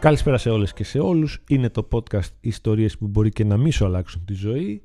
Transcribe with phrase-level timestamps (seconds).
[0.00, 1.42] Καλησπέρα σε όλες και σε όλους.
[1.48, 4.82] Είναι το podcast ιστορίες που μπορεί και να μην σου αλλάξουν τη ζωή.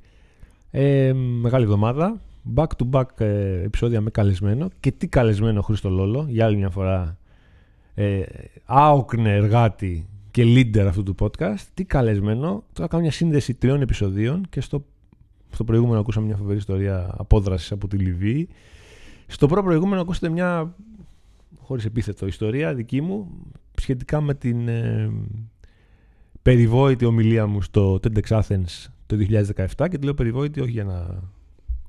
[0.72, 2.22] Ε, μεγάλη εβδομάδα.
[2.56, 4.70] Back to back ε, επεισόδια με καλεσμένο.
[4.80, 6.26] Και τι καλεσμένο Χρήστο Λόλο.
[6.30, 7.18] Για άλλη μια φορά
[7.94, 8.22] ε,
[8.66, 11.64] άοκνε εργάτη και leader αυτού του podcast.
[11.74, 12.64] Τι καλεσμένο.
[12.74, 14.86] Τώρα κάνω μια σύνδεση τριών επεισοδίων και στο,
[15.52, 18.50] στο προηγούμενο ακούσαμε μια φοβερή ιστορία απόδρασης από τη Λιβύη.
[19.28, 20.76] Στο πρώτο προηγούμενο ακούσατε μια
[21.66, 23.28] χωρίς επίθετο ιστορία δική μου
[23.76, 25.12] σχετικά με την ε,
[26.42, 29.18] περιβόητη ομιλία μου στο TEDx Athens το
[29.76, 31.22] 2017 και τη λέω περιβόητη όχι για να,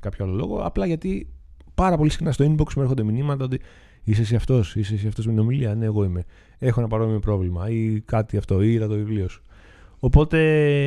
[0.00, 1.28] κάποιο άλλο λόγο, απλά γιατί
[1.74, 3.60] πάρα πολύ συχνά στο inbox μου έρχονται μηνύματα ότι
[4.02, 5.74] είσαι εσύ αυτός, είσαι εσύ αυτός με την ομιλία.
[5.74, 6.24] Ναι, εγώ είμαι.
[6.58, 9.42] Έχω ένα παρόμοιο πρόβλημα ή κάτι αυτό, ή είδα το βιβλίο σου.
[9.98, 10.38] Οπότε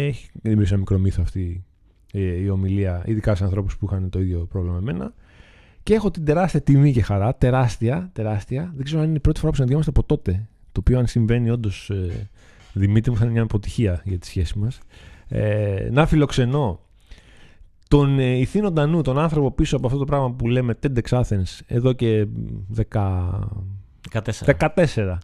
[0.06, 1.64] έχει δημιουργήσει ένα μικρό μύθο αυτή
[2.12, 5.14] η ομιλία, ειδικά σε ανθρώπους που είχαν το ίδιο πρόβλημα με μένα.
[5.90, 8.72] Και έχω την τεράστια τιμή και χαρά, τεράστια, τεράστια.
[8.76, 10.48] Δεν ξέρω αν είναι η πρώτη φορά που συναντιόμαστε από τότε.
[10.72, 12.30] Το οποίο, αν συμβαίνει, όντως, ε,
[12.74, 14.80] Δημήτρη μου, θα είναι μια αποτυχία για τη σχέση μας.
[15.28, 16.80] Ε, να φιλοξενώ
[17.88, 21.60] τον ε, Ιθήνο Νου, τον άνθρωπο πίσω από αυτό το πράγμα που λέμε TEDx Athens,
[21.68, 22.28] εδώ και
[22.76, 22.82] 10...
[24.12, 24.32] 14.
[24.60, 25.18] 14.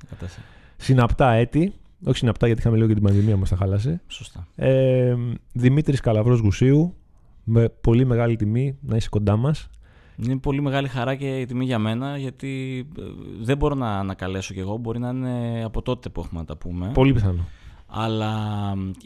[0.78, 1.74] Συναπτά έτη.
[2.06, 4.02] Όχι συναπτά γιατί είχαμε λίγο και την πανδημία μας τα χάλασε.
[4.08, 4.48] Σωστά.
[4.56, 5.16] Ε,
[5.54, 6.96] Δημήτρης Καλαβρός Γουσίου.
[7.44, 9.70] Με πολύ μεγάλη τιμή να είσαι κοντά μας.
[10.18, 13.02] Είναι πολύ μεγάλη χαρά και η τιμή για μένα γιατί ε,
[13.42, 14.78] δεν μπορώ να ανακαλέσω κι εγώ.
[14.78, 16.92] Μπορεί να είναι από τότε που έχουμε να τα πούμε.
[16.94, 17.48] Πολύ πιθανό.
[17.88, 18.34] Αλλά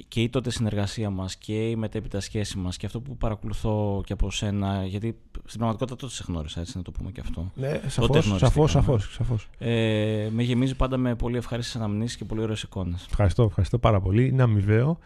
[0.07, 4.13] και η τότε συνεργασία μας και η μετέπειτα σχέση μας και αυτό που παρακολουθώ και
[4.13, 5.15] από σένα, γιατί
[5.45, 7.51] στην πραγματικότητα τότε σε γνώρισα, έτσι να το πούμε και αυτό.
[7.55, 9.49] Ναι, σαφώς, σαφώς, σαφώς, σαφώς.
[9.57, 13.05] Ε, με γεμίζει πάντα με πολύ ευχάριστες αναμνήσεις και πολύ ωραίες εικόνες.
[13.09, 14.27] Ευχαριστώ, ευχαριστώ πάρα πολύ.
[14.27, 14.99] Είναι αμοιβαίο.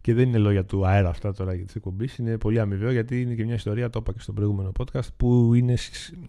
[0.00, 2.16] Και δεν είναι λόγια του αέρα αυτά τώρα για της εκπομπής.
[2.16, 5.54] Είναι πολύ αμοιβαίο γιατί είναι και μια ιστορία, το είπα και στο προηγούμενο podcast, που
[5.54, 5.72] είναι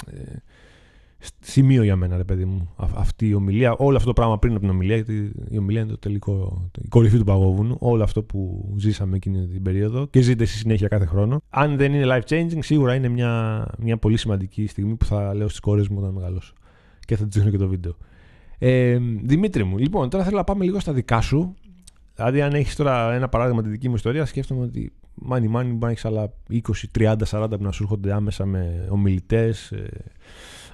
[0.05, 0.35] ε,
[1.39, 2.73] σημείο για μένα, ρε παιδί μου.
[2.75, 5.89] αυτή η ομιλία, όλο αυτό το πράγμα πριν από την ομιλία, γιατί η ομιλία είναι
[5.89, 7.75] το τελικό, η κορυφή του παγόβουνου.
[7.79, 11.41] Όλο αυτό που ζήσαμε εκείνη την περίοδο και ζείτε στη συνέχεια κάθε χρόνο.
[11.49, 15.47] Αν δεν είναι life changing, σίγουρα είναι μια, μια πολύ σημαντική στιγμή που θα λέω
[15.47, 16.53] στις κόρες μου όταν μεγαλώσω.
[16.99, 17.95] Και θα τη δείχνω και το βίντεο.
[18.57, 21.55] Ε, Δημήτρη μου, λοιπόν, τώρα θέλω να πάμε λίγο στα δικά σου.
[22.19, 25.85] Δηλαδή, αν έχεις τώρα ένα παράδειγμα τη δική μου ιστορία, σκέφτομαι ότι μάνι μάνι μπορεί
[25.85, 26.59] να έχει άλλα 20,
[26.97, 29.89] 30, 40 που να σου έρχονται άμεσα με ομιλητές ε,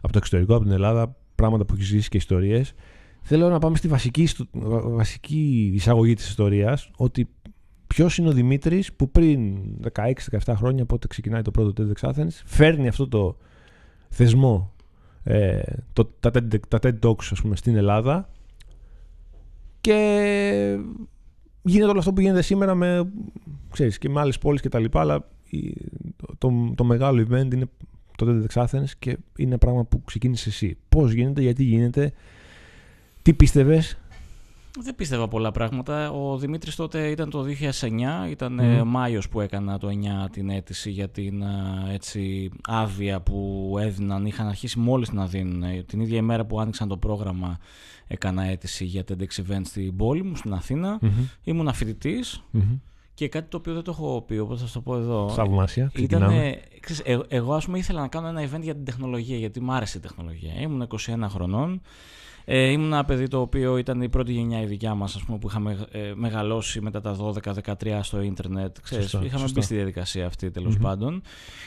[0.02, 2.74] από το εξωτερικό, από την Ελλάδα, πράγματα που έχεις ζήσει και ιστορίες.
[3.22, 4.28] Θέλω να πάμε στη βασική,
[4.84, 7.30] βασική εισαγωγή της ιστορίας, ότι
[7.88, 9.58] ποιος είναι ο Δημήτρης που πριν
[9.94, 13.38] 16-17 χρόνια, πότε ξεκινάει το πρώτο TEDx Athens, φέρνει αυτό το
[14.10, 14.74] θεσμό,
[15.24, 15.62] ε,
[15.94, 18.30] το, τα, TED, τα TED Talks ας πούμε, στην Ελλάδα
[19.86, 20.78] και
[21.66, 23.12] γίνεται όλο αυτό που γίνεται σήμερα με,
[23.72, 25.28] ξέρεις, και με άλλες πόλεις και τα λοιπά, αλλά
[26.38, 27.66] το, το, μεγάλο event είναι
[28.16, 30.78] το TEDx Athens και είναι ένα πράγμα που ξεκίνησε εσύ.
[30.90, 32.14] Πώς γίνεται, γιατί γίνεται,
[33.22, 33.98] τι πίστευες.
[34.80, 36.12] Δεν πίστευα πολλά πράγματα.
[36.12, 37.46] Ο Δημήτρης τότε ήταν το
[37.80, 38.84] 2009, ήταν mm.
[38.86, 39.88] Μάιος που έκανα το
[40.26, 44.26] 9 την αίτηση για την ε, έτσι, άδεια που έδιναν.
[44.26, 45.64] Είχαν αρχίσει μόλις να δίνουν.
[45.64, 47.58] Ε, την ίδια ημέρα που άνοιξαν το πρόγραμμα,
[48.08, 51.00] έκανα αίτηση για TEDx Event στην πόλη μου, στην Αθήνα.
[51.02, 51.38] Mm-hmm.
[51.44, 52.24] Ήμουν φοιτητή.
[52.54, 52.80] Mm-hmm.
[53.14, 55.30] Και κάτι το οποίο δεν το έχω πει, οπότε θα το πω εδώ.
[55.30, 55.92] Θαυμάσια.
[55.96, 56.60] Ήταν, ε,
[57.28, 60.02] εγώ, ας πούμε, ήθελα να κάνω ένα event για την τεχνολογία, γιατί μου άρεσε η
[60.02, 60.54] τεχνολογία.
[60.62, 61.82] Ήμουν 21 χρονών.
[62.46, 65.88] Ε, ήμουν ένα παιδί το οποίο ήταν η πρώτη γενιά η δικιά μας, που είχαμε
[65.92, 67.18] ε, μεγαλώσει μετά τα
[67.76, 68.76] 12-13 στο ίντερνετ.
[68.82, 69.60] Ξέρεις, σωστά, είχαμε σωστά.
[69.60, 70.82] μπει στη διαδικασία αυτή τέλος mm-hmm.
[70.82, 71.22] πάντων.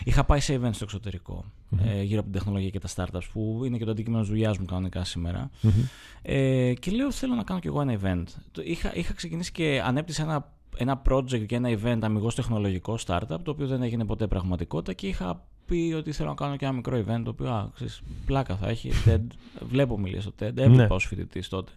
[0.05, 1.79] Είχα πάει σε events στο εξωτερικό mm-hmm.
[1.87, 4.59] ε, γύρω από την τεχνολογία και τα startups, που είναι και το αντικείμενο της δουλειάς
[4.59, 5.51] μου κανονικά σήμερα.
[5.63, 5.89] Mm-hmm.
[6.23, 8.25] Ε, και λέω, θέλω να κάνω κι εγώ ένα event.
[8.65, 13.51] Είχα, είχα ξεκινήσει και ανέπτυσα ένα ένα project και ένα event αμυγός τεχνολογικό startup, το
[13.51, 17.05] οποίο δεν έγινε ποτέ πραγματικότητα και είχα πει ότι θέλω να κάνω και ένα μικρό
[17.07, 19.21] event, το οποίο α, ξέρεις, πλάκα θα έχει, TED,
[19.69, 20.87] βλέπω μιλία στο TED, έβλεπα ναι.
[20.91, 21.73] ως φοιτητής τότε.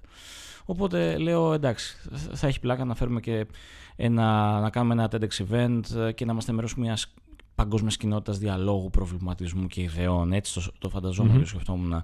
[0.65, 1.95] Οπότε λέω εντάξει,
[2.33, 3.45] θα έχει πλάκα να φέρουμε και
[3.95, 7.13] ένα, να κάνουμε ένα TEDx event και να είμαστε μέρος μιας
[7.55, 10.33] παγκόσμιας κοινότητας διαλόγου, προβληματισμού και ιδεών.
[10.33, 11.39] Έτσι το, το φανταζόμουν mm-hmm.
[11.39, 12.03] και σκεφτόμουν.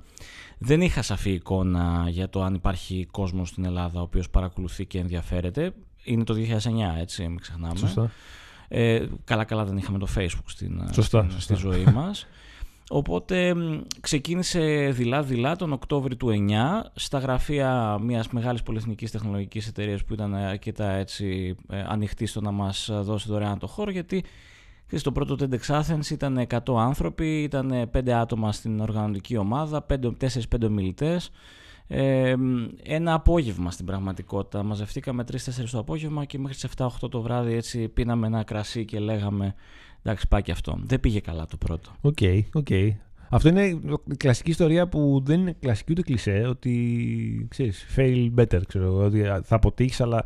[0.58, 5.00] Δεν είχα σαφή εικόνα για το αν υπάρχει κόσμος στην Ελλάδα ο οποίος παρακολουθεί και
[5.00, 5.74] ενδιαφέρεται
[6.08, 6.38] είναι το 2009,
[7.00, 7.78] έτσι, μην ξεχνάμε.
[7.78, 8.12] Σωστά.
[8.68, 12.28] Ε, καλά καλά δεν είχαμε το Facebook στην, σωστά, στη ζωή μας.
[12.90, 13.56] Οπότε
[14.00, 20.36] ξεκίνησε δειλά-δειλά τον Οκτώβριο του 9 στα γραφεία μιας μεγάλης πολυεθνικής τεχνολογικής εταιρείας που ήταν
[20.36, 24.24] αρκετά έτσι ε, ανοιχτή στο να μας δώσει δωρεάν το χώρο γιατί
[24.96, 29.96] στο πρώτο TEDx Athens ήταν 100 άνθρωποι, ήταν 5 άτομα στην οργανωτική ομάδα, 4-5
[30.64, 31.32] ομιλητές
[31.88, 32.36] ε,
[32.84, 34.64] ένα απόγευμα στην πραγματικότητα.
[34.64, 35.36] Μαζευτήκαμε 3-4
[35.72, 39.56] το απόγευμα και μέχρι τις 7-8 το βράδυ έτσι πίναμε ένα κρασί και λέγαμε
[40.02, 40.80] εντάξει πάει και αυτό.
[40.84, 41.90] Δεν πήγε καλά το πρώτο.
[42.02, 42.66] OK, okay, OK.
[42.70, 42.92] Okay.
[43.30, 48.62] Αυτό είναι η κλασική ιστορία που δεν είναι κλασική ούτε κλισέ, ότι ξέρεις, fail better,
[48.68, 50.26] ξέρω, ότι θα αποτύχεις, αλλά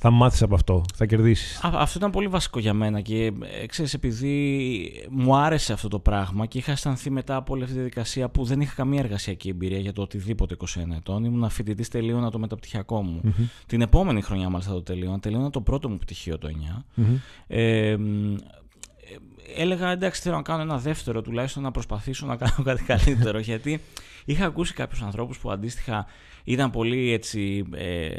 [0.00, 1.60] θα μάθεις από αυτό, θα κερδίσεις.
[1.62, 6.46] Αυτό ήταν πολύ βασικό για μένα και ε, ξέρεις, επειδή μου άρεσε αυτό το πράγμα
[6.46, 9.78] και είχα αισθανθεί μετά από όλη αυτή τη διαδικασία που δεν είχα καμία εργασιακή εμπειρία
[9.78, 10.66] για το οτιδήποτε 21
[10.96, 11.24] ετών.
[11.24, 13.34] Ήμουν φοιτητής τελείωνα το μεταπτυχιακό μου.
[13.66, 15.20] Την επόμενη χρονιά, μάλιστα το τελείωνα.
[15.20, 16.48] Τελείωνα το πρώτο μου πτυχίο το
[16.96, 17.02] 9.
[17.46, 17.96] Ε,
[19.56, 23.80] έλεγα εντάξει θέλω να κάνω ένα δεύτερο τουλάχιστον να προσπαθήσω να κάνω κάτι καλύτερο γιατί
[24.24, 26.06] είχα ακούσει κάποιους ανθρώπους που αντίστοιχα
[26.52, 28.10] ήταν πολύ έτσι ε,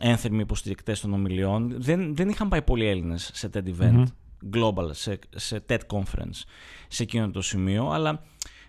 [0.00, 4.04] ένθερμοι υποστηρικτές των ομιλιών δεν, δεν είχαν πάει πολλοί Έλληνες σε TED event
[4.52, 6.42] global, σε, σε TED conference
[6.88, 8.22] σε εκείνο το σημείο αλλά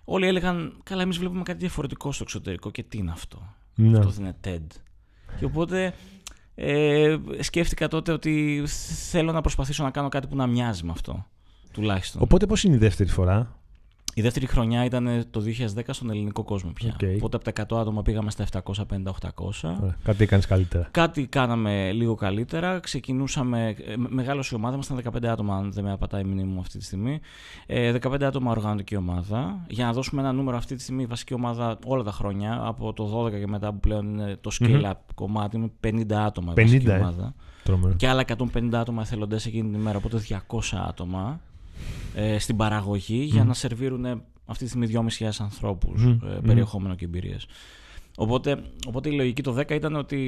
[0.03, 3.97] όλοι έλεγαν καλά εμείς βλέπουμε κάτι διαφορετικό στο εξωτερικό και τι είναι αυτό Ναι.
[3.97, 4.79] αυτό δεν είναι TED
[5.39, 5.93] και οπότε
[6.55, 8.63] ε, σκέφτηκα τότε ότι
[9.09, 11.25] θέλω να προσπαθήσω να κάνω κάτι που να μοιάζει με αυτό
[11.71, 12.21] τουλάχιστον.
[12.21, 13.59] Οπότε πώς είναι η δεύτερη φορά;
[14.17, 15.43] Η δεύτερη χρονιά ήταν το
[15.75, 16.95] 2010 στον ελληνικό κόσμο πια.
[17.03, 17.15] Οκ.
[17.15, 18.63] Οπότε από τα 100 άτομα πήγαμε στα 750-800.
[19.63, 20.87] Ωραία, Κάτι έκανες καλύτερα.
[20.91, 22.79] Κάτι κάναμε λίγο καλύτερα.
[22.79, 23.75] Ξεκινούσαμε.
[23.85, 26.59] ε, Μεγάλωσε η ομάδα μας, ήταν 15 άτομα, αν δεν με απατάει η μνήμη μου
[26.59, 27.19] αυτή τη στιγμή.
[27.65, 29.65] Ε, 15 άτομα οργανωτική ομάδα.
[29.67, 32.93] Για να δώσουμε ένα νούμερο, αυτή τη στιγμή η βασική ομάδα όλα τα χρόνια, από
[32.93, 36.63] το 12 και μετά που πλέον είναι το scale-up κομμάτι, είναι 50 άτομα η 50,
[36.63, 36.95] βασική ε.
[36.95, 37.33] ομάδα.
[37.63, 37.93] Τρομερό.
[37.93, 38.23] Και άλλα
[38.53, 41.39] 150 άτομα εθελοντές εκείνη την ημέρα, οπότε 200 άτομα
[42.15, 44.05] ε, στην παραγωγή για να σερβίρουν
[44.45, 46.41] αυτή τη στιγμή 2.500 ανθρώπους Μμμ, ε, μμμ.
[46.41, 47.45] περιεχόμενο και εμπειρίες.
[48.17, 50.19] Οπότε, οπότε η λογική το 10 ήταν ότι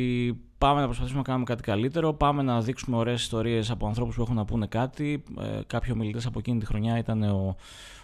[0.58, 4.22] πάμε να προσπαθήσουμε να κάνουμε κάτι καλύτερο, πάμε να δείξουμε ωραίες ιστορίες από ανθρώπους που
[4.22, 5.24] έχουν να πούνε κάτι.
[5.40, 7.56] Ε, κάποιοι ομιλητές από εκείνη τη χρονιά ήταν ο,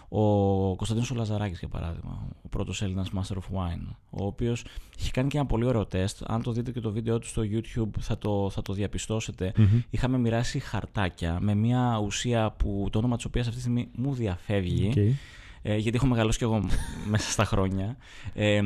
[0.08, 4.64] ο Κωνσταντίνος ο Λαζαράκης για παράδειγμα, ο πρώτος Έλληνας Master of Wine, ο οποίος
[4.98, 6.22] είχε κάνει και ένα πολύ ωραίο τεστ.
[6.26, 9.52] Αν το δείτε και το βίντεο του στο YouTube θα το, θα το διαπιστώσετε.
[9.56, 9.80] Μμμ.
[9.90, 14.14] Είχαμε μοιράσει χαρτάκια με μια ουσία που το όνομα της οποίας αυτή τη στιγμή μου
[14.14, 15.16] διαφεύγει Οκ.
[15.66, 16.64] Ε, γιατί έχω μεγαλώσει κι εγώ
[17.12, 17.96] μέσα στα χρόνια,
[18.34, 18.60] ε,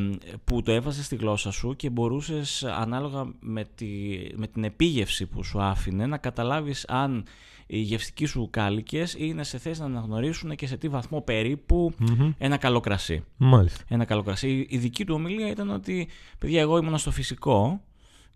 [0.44, 3.86] που το έβαζες στη γλώσσα σου και μπορούσες ανάλογα με, τη,
[4.34, 7.24] με την επίγευση που σου άφηνε να καταλάβεις αν
[7.66, 12.30] οι γευστικοί σου κάλυκες είναι σε θέση να αναγνωρίσουν και σε τι βαθμό περίπου Μμμ.
[12.38, 13.24] ένα καλό κρασί.
[13.36, 13.84] Μάλιστα.
[13.88, 14.48] Ένα καλό κρασί.
[14.50, 16.08] Η- Η δική του ομιλία ήταν ότι,
[16.38, 17.80] παιδιά, εγώ ήμουνα στο φυσικό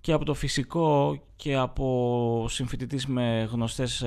[0.03, 4.05] και από το φυσικό και από συμφοιτητής με γνωστές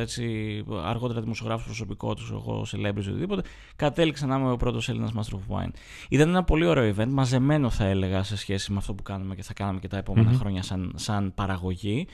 [0.84, 3.42] αργότερα δημοσιογράφους προσωπικότητε, εγώ celebrities οτιδήποτε,
[3.76, 5.70] κατέληξα να είμαι ο πρώτος Έλληνας Master of Wine.
[6.10, 9.44] Ήταν ένα πολύ ωραίο event, μαζεμένο θα έλεγα σε σχέση με αυτό που κάνουμε και
[9.44, 10.38] θα κάνουμε και τα επόμενα Μμμ.
[10.38, 12.08] χρόνια σαν, σαν παραγωγή.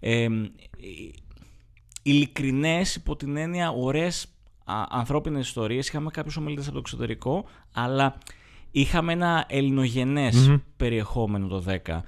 [0.00, 0.26] Ε,
[2.02, 4.26] Ειλικρινές υπό την έννοια ωραίες
[4.88, 5.88] ανθρώπινες ιστορίες.
[5.88, 8.18] Είχαμε κάποιους ομιλητές από το εξωτερικό, αλλά
[8.70, 10.56] είχαμε ένα ελληνογενές Μμμ.
[10.76, 12.04] περιεχόμενο το 10.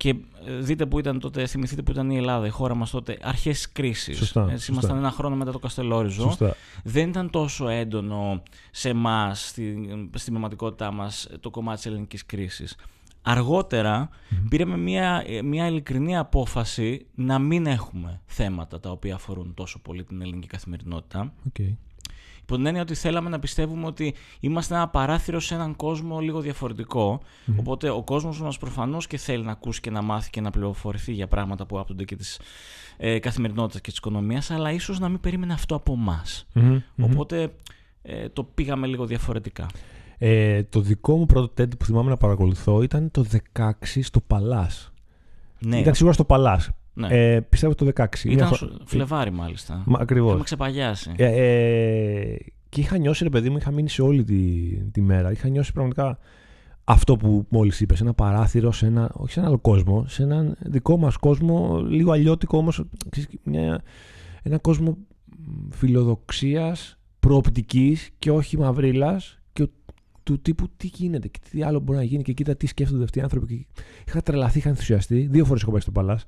[0.00, 0.14] Και
[0.46, 3.72] ε, δείτε που ήταν τότε, θυμηθείτε που ήταν η Ελλάδα, η χώρα μας τότε, αρχές
[3.72, 4.16] κρίσης.
[4.16, 4.72] Σωστά, Έτσι, σωστά.
[4.72, 6.22] ήμασταν ένα χρόνο μετά το Καστελόριζο.
[6.22, 6.56] Σωστά.
[6.84, 12.76] Δεν ήταν τόσο έντονο σε εμάς, στην, στην πραγματικότητά μας, το κομμάτι της ελληνικής κρίσης.
[13.22, 14.08] Αργότερα
[14.48, 20.04] πήραμε μια, ε, μια ειλικρινή απόφαση να μην έχουμε θέματα τα οποία αφορούν τόσο πολύ
[20.04, 21.32] την ελληνική καθημερινότητα.
[21.46, 21.56] Οκ.
[22.50, 26.40] Υπό την έννοια ότι θέλαμε να πιστεύουμε ότι είμαστε ένα παράθυρο σε έναν κόσμο λίγο
[26.40, 27.20] διαφορετικό.
[27.56, 31.12] Οπότε ο κόσμος μας προφανώς και θέλει να ακούσει και να μάθει και να πληροφορηθεί
[31.12, 32.40] για πράγματα που άπτονται και της
[32.96, 36.24] ε, καθημερινότητας και της οικονομίας, αλλά ίσως να μην περίμενε αυτό από εμά.
[36.52, 36.80] Μμμ.
[36.94, 37.04] Μμμ.
[37.04, 37.52] Οπότε
[38.02, 39.66] ε, το πήγαμε λίγο διαφορετικά.
[40.18, 43.24] Ε, το δικό μου πρώτο TED που θυμάμαι να παρακολουθώ ήταν το
[43.58, 44.92] 16 στο Παλάς.
[45.58, 46.70] Ναι, Ήταν σίγουρα στο Παλάς.
[46.94, 47.06] Ναι.
[47.34, 48.04] Ε, πιστεύω το 16.
[48.24, 49.82] Μια ήταν χρο- στο Φλεβάρι μάλιστα.
[49.86, 50.28] Μα, ακριβώς.
[50.28, 51.10] Είχαμε ξεπαγιάσει.
[51.16, 52.36] Ε, ε,
[52.68, 55.32] και είχα νιώσει, ρε παιδί μου, είχα μείνει σε όλη τη, τη μέρα.
[55.32, 56.18] Είχα νιώσει πραγματικά
[56.84, 60.56] αυτό που μόλις είπες, ένα παράθυρο σε ένα, όχι σε ένα άλλο κόσμο, σε έναν
[60.60, 63.82] δικό μας κόσμο, λίγο αλλιώτικο όμως, ξέρεις, μια,
[64.42, 64.96] ένα κόσμο
[65.38, 69.68] μ, φιλοδοξίας, προοπτικής και όχι μαυρίλας και ο-
[70.22, 73.18] του τύπου τι γίνεται και τι άλλο μπορεί να γίνει και κοίτα τι σκέφτονται αυτοί
[73.18, 73.66] οι άνθρωποι.
[73.76, 75.20] Και είχα τρελαθεί, είχα ενθουσιαστεί.
[75.30, 76.26] Δύο φορές έχω πάει στο Παλάς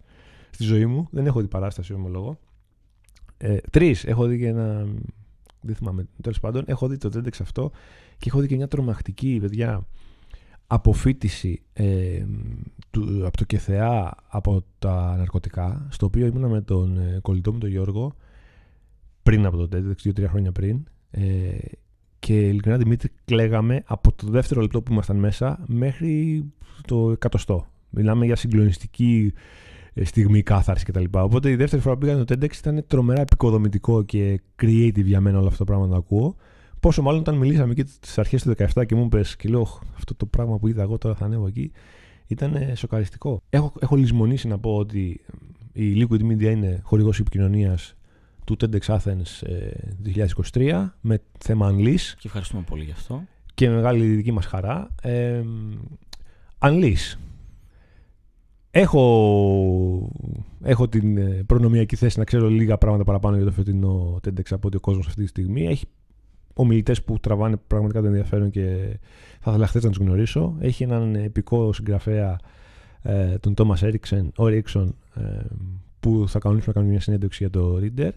[0.55, 1.09] στη ζωή μου.
[1.11, 2.39] Δεν έχω δει παράσταση, ομολογώ.
[3.37, 4.05] Ε, Τρεις.
[4.05, 4.87] Έχω δει και ένα.
[5.61, 6.07] Δεν θυμάμαι.
[6.23, 7.71] Τέλος πάντων, έχω δει το TEDx αυτό
[8.19, 9.87] και έχω δει και μια τρομακτική, παιδιά,
[10.67, 12.25] αποφύτιση ε,
[12.91, 17.59] του, από το ΚΕΘΕΑ από τα ναρκωτικά, στο οποίο ήμουνα με τον ε, κολλητό μου
[17.59, 18.15] τον Γιώργο
[19.23, 20.85] πριν από το TEDx, δύο-τρία χρόνια πριν.
[21.11, 21.57] Ε,
[22.19, 26.45] και ειλικρινά Δημήτρη, κλαίγαμε από το δεύτερο λεπτό που ήμασταν μέσα μέχρι
[26.87, 27.67] το εκατοστό.
[27.91, 29.41] Μιλάμε για συγκλονιστική ε,
[30.03, 31.05] στιγμή κάθαρσης κτλ.
[31.11, 35.39] Οπότε η δεύτερη φορά που πήγα στο TEDx ήταν τρομερά επικοδομητικό και creative για μένα
[35.39, 36.37] όλο αυτό το πράγμα να το ακούω.
[36.81, 39.81] Πόσο μάλλον όταν μιλήσαμε και στι αρχές του 17 και μου είπε και λέω «Χ,
[39.97, 41.73] αυτό το πράγμα που είδα εγώ τώρα θα ανέβω εκεί.
[42.27, 43.43] Ήταν ε, σοκαριστικό.
[43.51, 45.21] Έχω, έχω λησμονήσει να πω ότι
[45.73, 47.97] η Liquid Media είναι χορηγός επικοινωνίας
[48.45, 52.15] του TEDx Athens ε, 2023 με θέμα Unleash.
[52.19, 53.25] Και ευχαριστούμε πολύ γι' αυτό.
[53.55, 54.89] και μεγάλη δική μας χαρά.
[55.03, 55.43] Ε,
[56.59, 57.17] Unleash.
[58.75, 60.11] Έχω,
[60.63, 64.67] έχω την ε, προνομιακή θέση να ξέρω λίγα πράγματα παραπάνω για το φετινό TEDx από
[64.67, 65.67] ότι ο κόσμος αυτή τη στιγμή.
[65.67, 65.87] Έχει
[66.55, 68.99] ομιλητές που τραβάνε πραγματικά το ενδιαφέρον και
[69.41, 70.57] θα ήθελα χθες να τους γνωρίσω.
[70.61, 72.39] Έχει έναν επικό συγγραφέα,
[73.03, 73.79] ε, τον Τόμα
[74.39, 75.23] Έριξον, ε,
[76.01, 78.11] που θα κανονίσουμε να κάνουμε μια συνέντευξη για το Reader.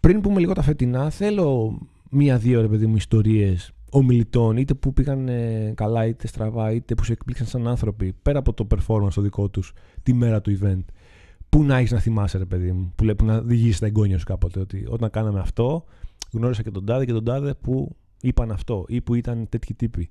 [0.00, 1.78] Πριν πούμε λίγο τα φετινά, θέλω
[2.10, 7.04] μία-δύο ρε παιδί μου ιστορίες ομιλητών, είτε που πήγαν ε, καλά, είτε στραβά, είτε που
[7.04, 10.84] σε εκπλήξαν σαν άνθρωποι, πέρα από το performance το δικό τους τη μέρα του event.
[11.48, 14.18] Πού να έχεις να θυμάσαι, ρε παιδί μου, που, λέει, που να διηγήσεις τα εγγόνια
[14.18, 14.60] σου κάποτε.
[14.60, 15.84] Ότι όταν κάναμε αυτό,
[16.32, 20.10] γνώρισα και τον τάδε και τον τάδε που είπαν αυτό ή που ήταν τέτοιοι τύποι.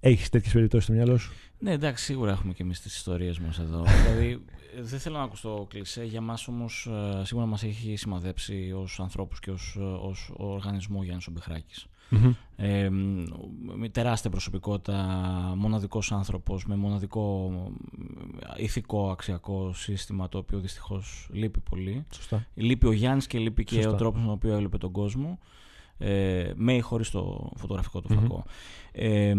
[0.00, 3.58] Έχεις τέτοιες περιπτώσεις στο μυαλό σου; Ναι, εντάξει, σίγουρα έχουμε και εμείς τις ιστορίες μας
[3.58, 3.84] εδώ.
[4.02, 4.44] δηλαδή,
[4.80, 6.04] δεν θέλω να ακούσω κλεισέ.
[6.04, 6.88] Για μας όμως,
[7.20, 9.50] ε, σίγουρα μας έχει σημαδέψει ως ανθρώπους και
[10.02, 11.84] ως οργανισμό Γιάννης Ομπιχράκη.
[12.10, 12.34] Mm-hmm.
[12.56, 12.88] Ε,
[13.76, 14.96] με τεράστια προσωπικότητα,
[15.56, 17.52] μοναδικός άνθρωπος με μοναδικό
[18.56, 22.06] ηθικό αξιακό σύστημα το οποίο δυστυχώς λείπει πολύ.
[22.14, 22.46] Σωστά.
[22.54, 25.38] Λείπει ο Γιάννης και λείπει και ο τρόπος με τον οποίο έλειπε τον κόσμο
[25.98, 28.44] ε, με ή χωρίς το φωτογραφικό του φακό.
[28.92, 29.34] Ε,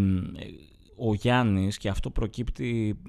[0.98, 3.00] ο Γιάννης και αυτό προκύπτει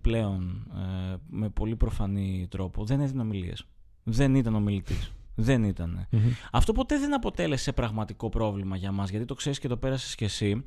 [0.00, 0.66] πλέον
[1.12, 3.66] ε, με πολύ προφανή τρόπο δεν έδινε ομιλίες.
[4.02, 5.12] Δεν ήταν ομιλητής.
[5.34, 6.08] Δεν ηταν
[6.52, 10.24] Αυτό ποτέ δεν αποτέλεσε πραγματικό πρόβλημα για μας, γιατί το ξέρεις και το πέρασες κι
[10.24, 10.64] εσύ.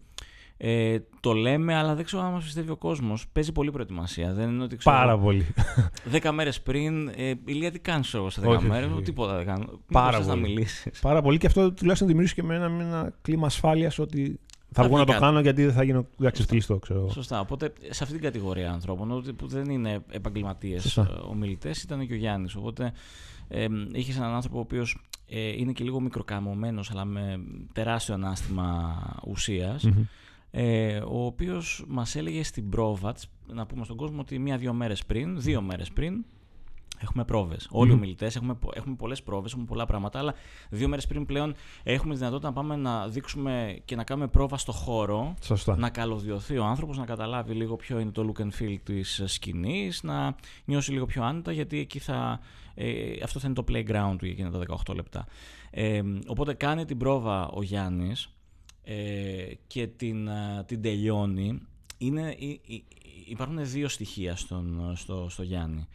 [0.59, 3.27] Ε, το λέμε, αλλά δεν ξέρω αν μας πιστεύει ο κόσμος.
[3.31, 4.33] Παίζει πολύ προετοιμασία.
[4.33, 5.45] Δεν είναι ότι ξέρω, Πάρα πολύ.
[6.05, 9.79] Δέκα μέρες πριν, ε, Ηλία, τι κάνει εγώ σε δέκα μέρες; Τίποτα δεν κάνω.
[9.91, 10.27] Πάρα πολύ.
[10.27, 11.00] να μιλήσεις.
[11.00, 14.39] Πάρα πολύ και αυτό τουλάχιστον δημιουργήσει και με ένα, ένα κλίμα ασφάλειας ότι
[14.71, 17.09] θα, βγω να το κάνω γιατί δεν θα γίνω αξιοστηλιστό, ξέρω.
[17.09, 17.39] Σωστά.
[17.39, 22.55] Οπότε σε αυτή την κατηγορία ανθρώπων που δεν είναι επαγγελματίες ομιλητές ήταν και ο Γιάννης.
[22.55, 22.93] Οπότε
[23.48, 24.98] ε, είχες έναν άνθρωπο ο οποίος
[25.30, 27.39] ε, είναι και λίγο μικροκαμωμένος, αλλά με
[27.74, 28.96] τεράστιο ανάστημα
[30.51, 33.16] ε, ο οποίος μας έλεγε στην πρόβα,
[33.48, 36.25] να πούμε στον κόσμο ότι μία-δύο μέρες πριν, δύο μέρες πριν,
[37.01, 37.66] Έχουμε πρόβες.
[37.66, 37.70] Mm.
[37.72, 40.34] Όλοι οι ομιλητές έχουμε, έχουμε πολλές πρόβες, έχουμε πολλά πράγματα, αλλά
[40.70, 44.58] δύο μέρες πριν πλέον έχουμε τη δυνατότητα να πάμε να δείξουμε και να κάνουμε πρόβα
[44.58, 45.34] στο χώρο.
[45.42, 45.77] Σωστά.
[45.77, 50.04] Να καλωδιωθεί ο άνθρωπος, να καταλάβει λίγο ποιο είναι το look and feel της σκηνής,
[50.04, 50.36] να
[50.66, 52.39] νιώσει λίγο πιο άνετα, γιατί εκεί θα.
[52.74, 55.25] Ε, αυτό θα είναι το playground του για εκείνα τα 18 λεπτά.
[55.70, 58.30] Ε, οπότε κάνει την πρόβα ο Γιάννης
[58.84, 60.30] ε, και την,
[60.66, 61.60] την τελειώνει.
[61.98, 62.36] Είναι,
[63.25, 65.88] υπάρχουν δύο στοιχεία στον, στο, στο Γιάννη.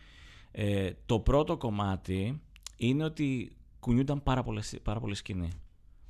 [0.52, 2.40] Ε, το πρώτο κομμάτι
[2.76, 5.49] είναι ότι κουνιούνταν πάρα, πολλές, πάρα πολύ σκηνή.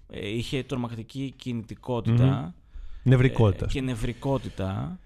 [0.08, 2.54] Ε, είχε τρομακτική κινητικότητα.
[3.02, 3.64] Νευρικότητα.
[3.64, 4.98] Ε, και νευρικότητα.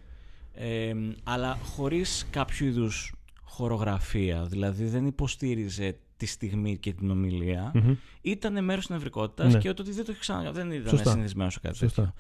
[1.23, 3.15] αλλά χωρίς κάποιο είδους
[3.45, 4.45] χορογραφία.
[4.45, 7.73] Δηλαδή δεν υποστήριζε τη στιγμή και την ομιλία.
[7.75, 7.97] Mm-hmm.
[8.21, 9.59] Ήταν μέρος της νευρικότητας ναι.
[9.59, 10.53] και ότι δεν το είχε ξανα...
[10.53, 11.11] Δεν ήταν Σωστά.
[11.11, 12.13] συνηθισμένο σε κάτι τέτοιο.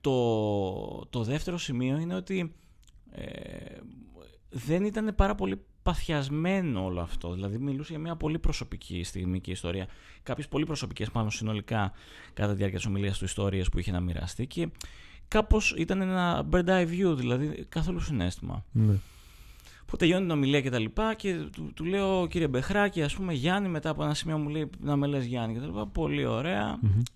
[0.00, 2.52] το, το δεύτερο σημείο είναι ότι
[4.50, 7.32] δεν ήταν πάρα πολύ παθιασμένο όλο αυτό.
[7.32, 9.86] Δηλαδή, μιλούσε για μια πολύ προσωπική στιγμή και ιστορία.
[10.22, 11.92] Κάποιες πολύ προσωπικές, πάνω συνολικά,
[12.32, 14.46] κατά τη διάρκεια της ομιλίας του, ιστορίες που είχε να μοιραστεί.
[14.46, 14.68] Και
[15.28, 18.64] κάπως ήταν ένα bird eye view, δηλαδή καθόλου συνέστημα.
[18.72, 18.94] Ναι.
[19.86, 23.32] Που τελειώνει την ομιλία και τα λοιπά και του, του λέω κύριε Μπεχράκη, ας πούμε
[23.32, 25.86] Γιάννη, μετά από ένα σημείο μου λέει να με λες Γιάννη και τα λοιπά.
[25.86, 26.26] Πολύ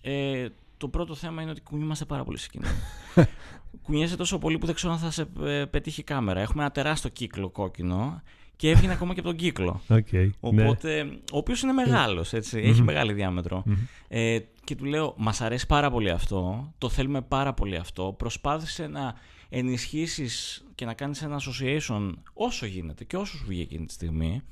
[0.01, 2.67] Ε, το πρώτο θέμα είναι ότι κουνιούμαστε πάρα πολύ σε κοινό.
[3.83, 6.41] Κουνιέσαι τόσο πολύ που δεν ξέρω αν θα σε ε, πετύχει η κάμερα.
[6.41, 8.23] Έχουμε ένα τεράστιο κύκλο κόκκινο
[8.57, 9.81] και έβγαινε ακόμα και από τον κύκλο.
[9.89, 11.11] Okay, Οπότε, ναι.
[11.33, 13.65] ο οποίος είναι μεγάλος, έχει μεγάλη διάμετρο.
[14.09, 18.15] Ε, και του λέω: Μας αρέσει πάρα πολύ αυτό, το θέλουμε πάρα πολύ αυτό.
[18.19, 19.15] Προσπάθησε να
[19.49, 24.43] ενισχύσεις και να κάνεις ένα association όσο γίνεται και όσο σου βγει εκείνη τη στιγμή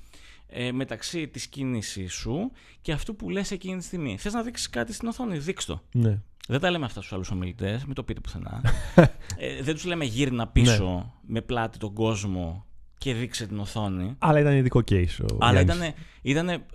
[0.46, 4.18] ε, μεταξύ της κίνησή σου και αυτού που λες εκείνη τη στιγμή.
[4.18, 5.82] Θες να δείξεις κάτι στην οθόνη, δείξ το.
[5.92, 6.20] Ναι.
[6.48, 8.60] Δεν τα λέμε αυτά στους άλλους ομιλητές, μην το πείτε πουθενά.
[9.36, 11.32] ε, δεν τους λέμε γύρνα πίσω ναι.
[11.34, 12.66] με πλάτη τον κόσμο
[13.02, 14.14] και δείξε την οθόνη.
[14.18, 15.24] Αλλά ήταν ειδικό case.
[15.32, 15.78] Ο Αλλά ήταν,
[16.22, 16.66] ήτανε,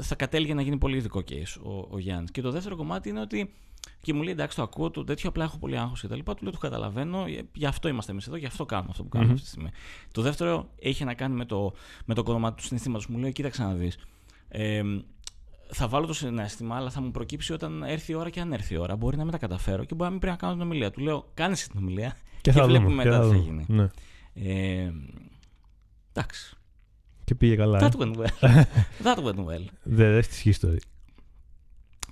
[0.00, 2.30] θα κατέληγε να γίνει πολύ ειδικό case ο, ο Γιάννης.
[2.30, 3.52] Και το δεύτερο κομμάτι είναι ότι.
[4.00, 6.34] Και μου λέει εντάξει, το ακούω, το τέτοιο απλά έχω πολύ άγχος και τα λοιπά.
[6.34, 9.08] Του λέω το καταλαβαίνω, ε, γι' αυτό είμαστε εμείς εδώ, γι' αυτό κάνουμε αυτό που
[9.08, 9.70] κάνουμε αυτή τη στιγμή.
[10.12, 11.72] Το δεύτερο έχει να κάνει με το,
[12.04, 13.06] με το κομμάτι του συναισθήματος.
[13.06, 13.98] Μου λέει, κοίταξε να δεις.
[14.48, 14.82] Ε,
[15.70, 18.74] θα βάλω το συνέστημα, αλλά θα μου προκύψει όταν έρθει η ώρα και αν έρθει
[18.74, 18.96] η ώρα.
[18.96, 20.90] Μπορεί να μην τα καταφέρω και μπορεί να μην πρέπει να κάνω την ομιλία.
[20.90, 23.64] Του λέω, κάνεις την ομιλία και, και βλέπουμε μετά τι θα γίνει.
[23.68, 23.88] Ναι.
[24.34, 24.92] Ε,
[26.18, 26.56] Εντάξει.
[27.24, 27.78] Και πήγε καλά.
[27.80, 28.62] That went well.
[29.04, 29.64] That went well.
[29.82, 30.80] Δεν έχεις ιστορία.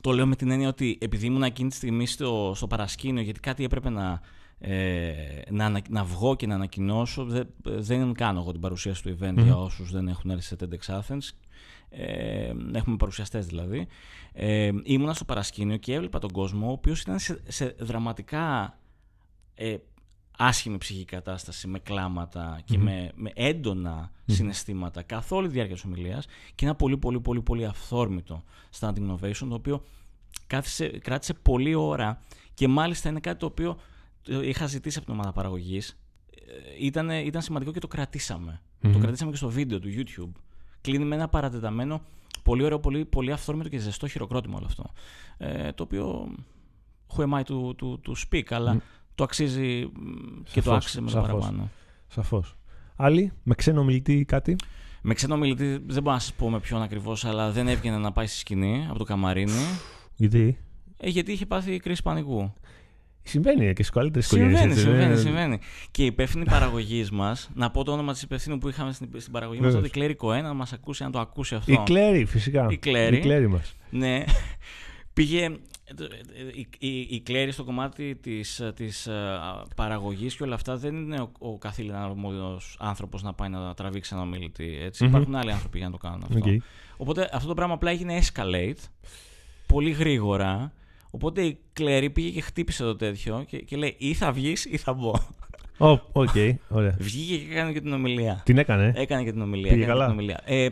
[0.01, 3.41] Το λέω με την έννοια ότι επειδή ήμουν εκείνη τη στιγμή στο, στο παρασκήνιο, γιατί
[3.41, 4.21] κάτι έπρεπε να,
[4.59, 5.13] ε,
[5.51, 9.57] να, να βγω και να ανακοινώσω, δεν, δεν κάνω εγώ την παρουσίαση του event για
[9.57, 11.31] όσους δεν έχουν έρθει σε TEDx Athens.
[11.89, 13.87] Ε, έχουμε παρουσιαστές δηλαδή.
[14.33, 18.79] Ε, ήμουνα στο παρασκήνιο και έβλεπα τον κόσμο, ο οποίος ήταν σε, σε δραματικά
[19.55, 19.77] ε,
[20.37, 25.85] άσχημη ψυχική κατάσταση, με κλάματα και με, με έντονα συναισθήματα καθ' όλη τη διάρκεια της
[25.85, 28.45] ομιλίας και ένα πολύ πολύ πολύ πολύ αυθόρμητο
[28.81, 29.85] standing innovation, το οποίο
[30.47, 32.23] κάθισε, κράτησε πολλή ώρα
[32.55, 33.76] και μάλιστα είναι κάτι το οποίο
[34.26, 35.99] είχα ζητήσει από την ομάδα παραγωγής.
[36.81, 38.61] Ήταν, ήταν σημαντικό και το κρατήσαμε.
[38.93, 40.40] Το κρατήσαμε και στο βίντεο του YouTube.
[40.81, 42.02] Κλείνει με ένα παρατεταμένο,
[42.43, 44.85] πολύ ωραίο, πολύ, πολύ αυθόρμητο και ζεστό χειροκρότημα όλο αυτό.
[45.38, 46.35] Ε, το οποίο
[47.16, 48.83] who am I to, to, to speak, αλλά
[49.16, 49.90] το αξίζει
[50.52, 51.70] και το άξιζε με το παραπάνω.
[52.06, 52.56] Σαφώς.
[52.96, 54.56] Άλλοι, με ξένο μιλητή κάτι;
[55.02, 58.12] Με ξένο μιλητή δεν μπορώ να σας πω με ποιον ακριβώς, αλλά δεν έβγαινε να
[58.12, 59.52] πάει στη σκηνή από το καμαρίνι.
[60.14, 60.58] Γιατί;
[60.96, 62.52] Ε, γιατί είχε πάθει κρίση πανικού.
[63.23, 64.58] Συμβαίνει και στις καλύτερες οικογένειες.
[64.58, 65.58] Συμβαίνει, συμβαίνει, συμβαίνει.
[65.90, 69.32] Και η υπεύθυνη παραγωγής μας, να πω το όνομα της υπευθύνου που είχαμε στην, στην
[69.32, 71.73] παραγωγή μας, τότε η Κλέρι Κοέ, να μας ακούσει, αν το ακούσει αυτό.
[71.73, 72.66] Η Κλέρι, φυσικά.
[72.70, 73.16] Η Κλέρι.
[73.16, 73.75] Η Κλέρι μας.
[73.90, 74.25] Ναι.
[75.16, 75.50] Πήγε.
[76.54, 79.08] Η, η, η Κλέρι στο κομμάτι της, της
[79.76, 83.75] παραγωγής και όλα αυτά δεν είναι ο, ο καθ' ύλην αρμόδιος άνθρωπος να πάει να
[83.75, 84.78] τραβήξει ένα ομιλητή.
[84.82, 85.04] Έτσι.
[85.04, 85.08] Mm-hmm.
[85.08, 86.40] Υπάρχουν άλλοι άνθρωποι για να το κάνουν αυτό.
[86.44, 86.56] Okay.
[86.96, 88.82] Οπότε αυτό το πράγμα απλά έγινε escalate
[89.66, 90.73] πολύ γρήγορα
[91.16, 94.76] Οπότε η Κλέρι πήγε και χτύπησε το τέτοιο και, και λέει ή θα βγεις ή
[94.76, 95.12] θα μπω.
[95.78, 96.96] OK, okay, ωραία.
[96.99, 98.42] Βγήκε και έκανε και την ομιλία.
[98.44, 98.92] Την έκανε.
[98.96, 99.73] Έκανε και την ομιλία.
[99.73, 100.04] Πήγε καλά.
[100.04, 100.40] Την ομιλία.
[100.44, 100.68] Ε,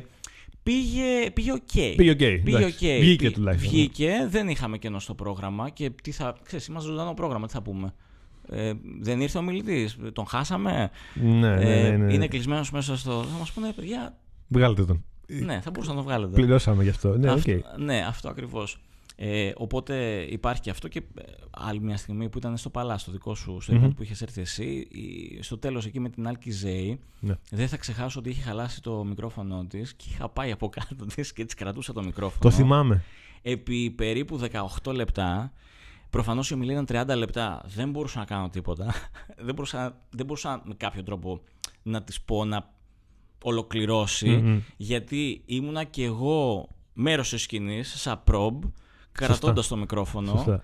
[0.64, 1.94] πήγε, πήγε ok.
[1.96, 2.40] Πήγε ok.
[2.44, 3.00] Πήγε okay.
[3.00, 3.70] Βγήκε τουλάχιστον.
[3.70, 6.36] Βγήκε, δεν είχαμε κενό στο πρόγραμμα και τι θα.
[6.42, 7.94] Ξέρεις, είμαστε ζωντανό πρόγραμμα, τι θα πούμε.
[8.48, 10.90] Ε, δεν ήρθε ο μιλητής, τον χάσαμε.
[11.14, 12.12] Ναι, ναι, ναι, ναι.
[12.12, 13.24] Είναι κλεισμένος μέσα στο.
[13.32, 14.16] Θα μας πούνε, παιδιά.
[14.48, 15.04] Βγάλετε τον.
[15.26, 16.32] Ναι, θα μπορούσατε να το βγάλετε.
[16.32, 17.18] Πληρώσαμε γι' αυτό.
[17.18, 17.60] Ναι, αυτό, okay.
[17.78, 18.78] ναι αυτό ακριβώς.
[19.16, 23.12] Ε, οπότε υπάρχει και αυτό και ε, άλλη μια στιγμή που ήταν στο Παλά, στο
[23.12, 23.94] δικό σου, στο mm-hmm.
[23.96, 24.88] που είχες έρθει εσύ,
[25.40, 27.34] στο τέλος εκεί με την Άλκη Ζέη, ναι.
[27.50, 31.32] δεν θα ξεχάσω ότι είχε χαλάσει το μικρόφωνο της και είχα πάει από κάτω της
[31.32, 32.40] και της κρατούσα το μικρόφωνο.
[32.40, 33.04] Το θυμάμαι.
[33.42, 34.40] Επί περίπου
[34.84, 35.52] 18 λεπτά.
[36.10, 37.62] Προφανώς η ομιλία ήταν 30 λεπτά.
[37.66, 38.94] Δεν μπορούσα να κάνω τίποτα.
[39.46, 41.40] δεν, μπορούσα, δεν μπορούσα με κάποιο τρόπο
[41.82, 42.72] να της πω να
[43.42, 44.60] ολοκληρώσει, mm-hmm.
[44.76, 48.62] γιατί ήμουνα κι εγώ μέρος της σκηνής, σαν προμπ,
[49.14, 50.62] κρατώντας το μικρόφωνο.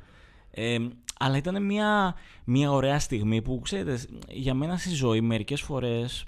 [0.50, 0.78] Ε,
[1.18, 6.24] αλλά ήταν μια, μια ωραία στιγμή που ξέρετε, για μένα στη ζωή μερικές φορές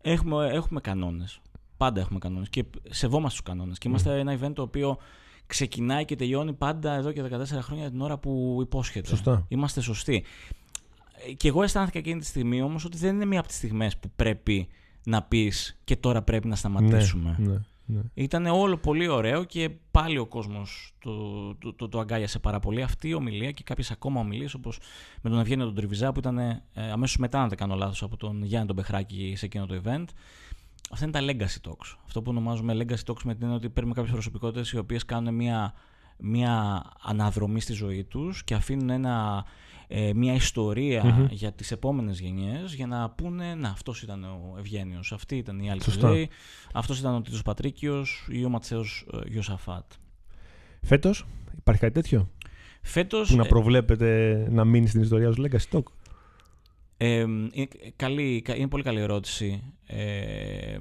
[0.00, 1.40] έχουμε, έχουμε κανόνες.
[1.76, 3.78] Πάντα έχουμε κανόνες και σεβόμαστε τους κανόνες.
[3.78, 4.98] Και είμαστε ένα event το οποίο
[5.46, 9.08] ξεκινάει και τελειώνει πάντα εδώ και 14 χρόνια την ώρα που υπόσχεται.
[9.08, 9.44] Σωστά.
[9.48, 10.24] Είμαστε σωστοί.
[11.36, 14.10] Και εγώ αισθάνθηκα εκείνη τη στιγμή όμως ότι δεν είναι μία από τις στιγμές που
[14.16, 14.68] πρέπει
[15.04, 17.36] να πεις και τώρα πρέπει να σταματήσουμε.
[17.38, 17.60] Ναι, ναι.
[17.92, 18.00] Ναι.
[18.14, 22.82] Ήταν όλο πολύ ωραίο και πάλι ο κόσμος το, το, το, το, αγκάλιασε πάρα πολύ.
[22.82, 24.78] Αυτή η ομιλία και κάποιες ακόμα ομιλίες, όπως
[25.22, 28.16] με τον Ευγένιο τον Τριβιζά, που ήταν ε, αμέσως μετά, αν δεν κάνω λάθος, από
[28.16, 30.04] τον Γιάννη τον Μπεχράκη σε εκείνο το event.
[30.90, 31.96] Αυτά είναι τα legacy talks.
[32.06, 35.34] Αυτό που ονομάζουμε legacy talks με την έννοια ότι παίρνουμε κάποιες προσωπικότητες οι οποίες κάνουν
[35.34, 35.74] μια,
[36.22, 39.44] μια αναδρομή στη ζωή τους και αφήνουν ένα
[39.88, 45.12] ε, μια ιστορια για τις επόμενες γενιές για να πούνε να αυτός ήταν ο Ευγένιος,
[45.12, 46.28] αυτή ήταν η άλλη ζωή,
[46.72, 49.92] αυτός ήταν ο Τίτος Πατρίκιος ή ο Ματσέος ε, Γιωσαφάτ.
[50.82, 51.26] Φέτος
[51.58, 52.30] υπάρχει κάτι τέτοιο;
[52.82, 55.82] Φέτος, που να ε, προβλέπετε να μείνει στην ιστορία ως Legacy Talk;
[56.96, 59.62] Ε, είναι, καλή, είναι πολύ καλή ερώτηση.
[59.86, 60.76] Ε,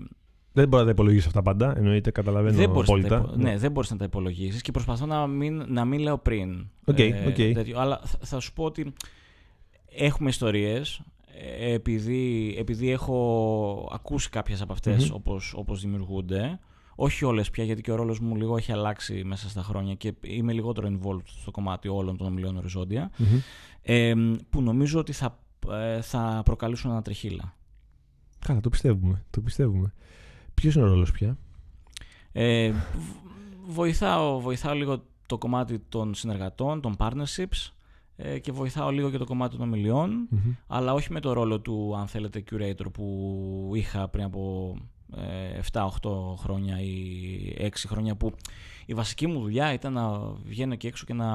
[0.54, 3.18] δεν μπορεί να τα υπολογίσεις αυτά πάντα, εννοείται, καταλαβαίνω δεν απόλυτα.
[3.18, 3.36] υπο...
[3.36, 6.68] Ναι, δεν μπορείς να τα υπολογίσεις και προσπαθώ να μην, να μην λέω πριν.
[6.86, 7.72] Okay, ε, okay.
[7.76, 8.94] Αλλά θα σου πω ότι
[9.90, 11.02] έχουμε ιστορίες.
[11.60, 15.16] Ε, επειδή, επειδή έχω ακούσει κάποιες από αυτές mm-hmm.
[15.16, 16.60] όπως, όπως δημιουργούνται
[16.96, 20.14] όχι όλες πια γιατί και ο ρόλος μου λίγο έχει αλλάξει μέσα στα χρόνια και
[20.22, 23.42] είμαι λιγότερο involved στο κομμάτι όλων των ομιλιών οριζόντια mm-hmm.
[23.82, 24.14] ε,
[24.50, 25.40] που νομίζω ότι θα,
[25.72, 27.56] ε, θα προκαλούσουν ένα τριχύλα.
[28.40, 29.26] Καλά, το πιστεύουμε.
[29.30, 29.94] Το πιστεύουμε.
[30.62, 31.38] Ποιος είναι ο ρόλος πια,
[32.32, 32.74] ε,
[33.66, 37.72] βοηθάω, βοηθάω λίγο το κομμάτι των συνεργατών, των partnerships
[38.16, 40.28] ε, και βοηθάω λίγο και το κομμάτι των ομιλιων
[40.68, 44.74] αλλά όχι με το ρόλο του, αν θέλετε, curator που είχα πριν από
[45.16, 45.88] ε, 7-8
[46.38, 48.34] χρόνια ή 6 χρόνια που
[48.86, 51.28] η βασική μου δουλειά ήταν να βγαίνω και έξω και να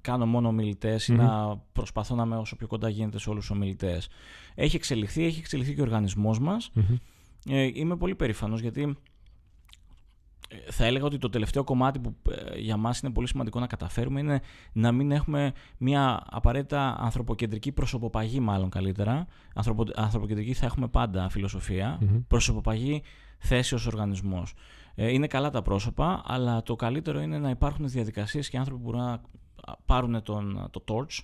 [0.00, 3.56] κάνω μόνο ομιλητές ή να προσπαθώ να είμαι όσο πιο κοντά γίνεται σε όλους τους
[3.56, 4.08] ομιλητές.
[4.54, 6.70] Έχει εξελιχθεί, έχει εξελιχθεί και ο οργανισμός μας.
[7.46, 8.96] Ε, είμαι πολύ περήφανος γιατί
[10.48, 13.66] ε, θα έλεγα ότι το τελευταίο κομμάτι που ε, για μας είναι πολύ σημαντικό να
[13.66, 14.40] καταφέρουμε είναι
[14.72, 19.26] να μην έχουμε μια απαραίτητα ανθρωποκεντρική προσωποπαγή μάλλον καλύτερα.
[19.54, 22.22] Ανθρωπο, ανθρωποκεντρική θα έχουμε πάντα φιλοσοφία, mm-hmm.
[22.28, 23.02] προσωποπαγή
[23.38, 24.54] θέση ως οργανισμός.
[24.94, 29.06] είναι καλά τα πρόσωπα, αλλά το καλύτερο είναι να υπάρχουν διαδικασίες και άνθρωποι που μπορούν
[29.06, 29.20] να
[29.86, 31.18] πάρουν τον, το torch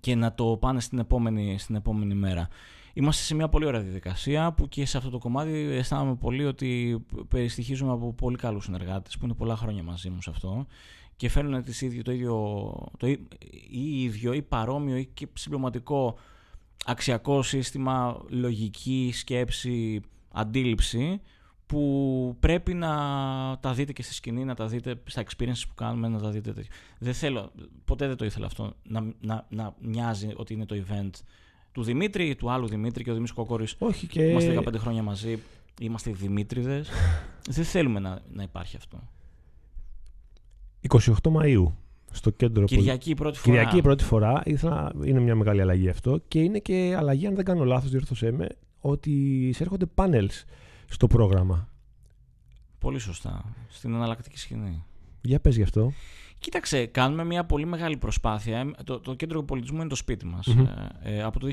[0.00, 2.48] και να το πάνε στην επόμενη, στην επόμενη μέρα.
[2.98, 6.98] Είμαστε σε μια πολύ ωραία διαδικασία που και σε αυτό το κομμάτι αισθάνομαι πολύ ότι
[7.28, 10.66] περιστοιχίζουμε από πολύ καλούς συνεργάτες που είναι πολλά χρόνια μαζί μου σε αυτό
[11.16, 16.18] και φέρνουν τις ίδιο, το ίδιο, το ή ίδιο ή παρόμοιο ή και συμπληρωματικό
[16.84, 20.00] αξιακό σύστημα, λογική, σκέψη,
[20.32, 21.20] αντίληψη
[21.66, 22.88] που πρέπει να
[23.60, 26.52] τα δείτε και στη σκηνή, να τα δείτε στα experiences που κάνουμε, να τα δείτε
[26.52, 26.72] τέτοιο.
[26.98, 27.52] Δεν θέλω,
[27.84, 31.10] ποτέ δεν το ήθελα αυτό, να, να, να μοιάζει ότι είναι το event
[31.78, 33.76] του Δημήτρη, του άλλου Δημήτρη και ο Δημήτρης Κοκόρης.
[33.78, 34.22] Όχι και...
[34.22, 35.38] Είμαστε 15 χρόνια μαζί,
[35.80, 36.88] είμαστε Δημήτριδες.
[37.56, 39.02] δεν θέλουμε να, να υπάρχει αυτό.
[40.88, 41.72] 28 Μαΐου
[42.10, 42.64] στο κέντρο.
[42.64, 43.56] Κυριακή πρώτη φορά.
[43.56, 44.42] Κυριακή πρώτη φορά.
[44.44, 44.92] Ήθελα...
[45.04, 46.20] Είναι μια μεγάλη αλλαγή αυτό.
[46.28, 48.48] Και είναι και αλλαγή, αν δεν κάνω λάθος, διορθώσέ με,
[48.80, 49.10] ότι
[49.48, 50.44] εισέρχονται πάνελς
[50.88, 51.68] στο πρόγραμμα.
[52.78, 53.54] Πολύ σωστά.
[53.68, 54.84] Στην εναλλακτική σκηνή.
[55.20, 55.92] Για πες γι' αυτό.
[56.38, 58.70] Κοίταξε, κάνουμε μια πολύ μεγάλη προσπάθεια.
[58.84, 60.46] Το, το κέντρο πολιτισμού είναι το σπίτι μας.
[60.46, 61.48] Ε, ε, από το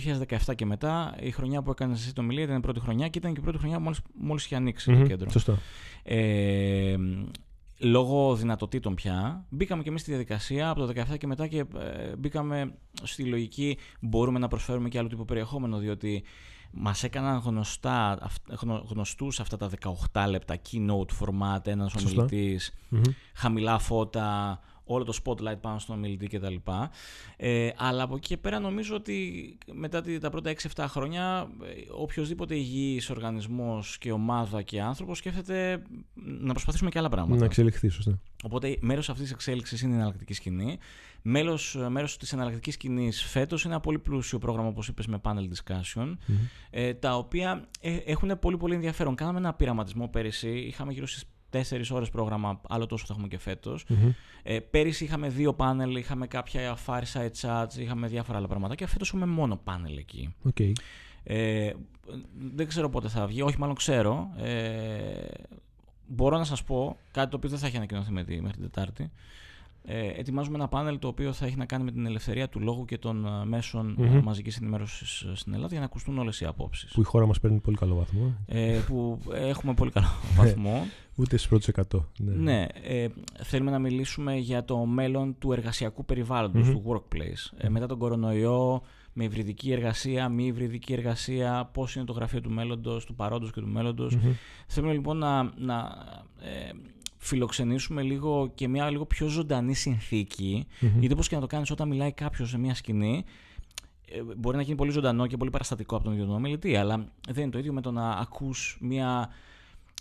[0.47, 3.17] 2017 και μετά, η χρονιά που έκανες εσύ το μιλία ήταν η πρώτη χρονιά και
[3.17, 5.29] ήταν και η πρώτη χρονιά μόλις μόλις είχε ανοίξει το κέντρο.
[5.29, 5.57] Σωστό.
[6.03, 6.95] Ε,
[7.79, 12.15] λόγω δυνατοτήτων πια, μπήκαμε και εμείς στη διαδικασία από το 2017 και μετά και ε,
[12.17, 16.23] μπήκαμε στη λογική μπορούμε να προσφέρουμε και άλλο τύπο περιεχόμενο, διότι
[16.71, 18.29] μας έκαναν γνωστά,
[18.89, 19.69] γνωστούς αυτά τα
[20.11, 22.73] 18 λεπτά keynote format, ένας ομιλητής,
[23.33, 26.55] χαμηλά φώτα, όλο το spotlight πάνω στον ομιλητή κτλ.
[27.37, 32.55] Ε, αλλά από εκεί και πέρα νομίζω ότι μετά τα πρώτα 6-7 χρόνια ε, οποιοδήποτε
[32.55, 35.81] υγιής οργανισμός και ομάδα και άνθρωπος σκέφτεται
[36.23, 37.39] να προσπαθήσουμε και άλλα πράγματα.
[37.39, 38.19] Να εξελιχθεί, σωστά.
[38.43, 40.77] Οπότε μέρος αυτής της εξέλιξης είναι η εναλλακτική σκηνή.
[41.21, 45.47] Μέλος, μέρος της εναλλακτικής σκηνής φέτος είναι ένα πολύ πλούσιο πρόγραμμα, όπως είπες, με panel
[45.53, 46.13] discussion,
[46.69, 49.15] ε, τα οποία ε, έχουν πολύ πολύ ενδιαφέρον.
[49.15, 51.23] Κάναμε ένα πειραματισμό πέρυσι, είχαμε γύρω στις
[51.57, 53.85] τέσσερις ώρες πρόγραμμα, άλλο τόσο θα έχουμε και φετος
[54.43, 59.07] Ε, πέρυσι είχαμε δύο πάνελ, είχαμε κάποια fireside chats, είχαμε διάφορα άλλα πράγματα και φέτος
[59.07, 60.33] έχουμε μόνο πάνελ εκεί.
[60.53, 60.71] Okay.
[61.23, 61.71] Ε,
[62.53, 64.29] δεν ξέρω πότε θα βγει, όχι μάλλον ξέρω.
[64.37, 65.27] Ε,
[66.07, 69.11] μπορώ να σας πω κάτι το οποίο δεν θα έχει ανακοινωθεί μέχρι την Τετάρτη.
[69.87, 72.85] Ε, ετοιμάζουμε ένα πάνελ το οποίο θα έχει να κάνει με την ελευθερία του λόγου
[72.85, 74.21] και των ε, μέσων mm-hmm.
[74.23, 76.91] μαζικής ενημέρωσης στην Ελλάδα για να ακουστούν όλες οι απόψεις.
[76.91, 78.33] Που η χώρα μας παίρνει πολύ καλό βαθμό.
[78.45, 80.85] Ε, που έχουμε πολύ καλό βαθμό.
[81.15, 81.99] Ούτε στις πρώτες 100.
[82.17, 83.07] Ναι, ναι ε,
[83.43, 87.57] θέλουμε να μιλήσουμε για το μέλλον του εργασιακού περιβάλλοντος, του workplace.
[87.57, 88.81] Ε, μετά τον κορονοϊό,
[89.13, 93.61] με υβριδική εργασία, μη υβριδική εργασία, πώς είναι το γραφείο του μέλλοντος, του παρόντος και
[93.61, 94.17] του μέλλοντος.
[94.67, 95.75] Θέλουμε λοιπόν να, να
[96.39, 96.71] ε,
[97.25, 100.67] φιλοξενήσουμε λίγο και μια λίγο πιο ζωντανή συνθήκη.
[100.67, 100.91] Mm-hmm.
[100.99, 103.23] Γιατί όπως και να το κάνεις όταν μιλάει κάποιος σε μια σκηνή,
[104.09, 107.05] ε, μπορεί να γίνει πολύ ζωντανό και πολύ παραστατικό από τον ίδιο τον ομιλητή, αλλά
[107.29, 109.29] δεν είναι το ίδιο με το να ακούς μια,